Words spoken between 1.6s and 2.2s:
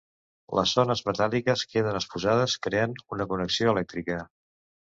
queden